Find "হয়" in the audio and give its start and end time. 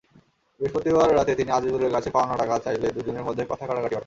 3.95-3.99